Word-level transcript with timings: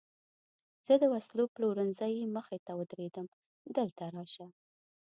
زه 0.87 0.93
د 1.01 1.03
وسلو 1.13 1.43
پلورنځۍ 1.55 2.15
مخې 2.35 2.57
ته 2.65 2.71
ودرېدم، 2.79 3.27
دلته 3.77 4.03
راشه. 4.15 4.47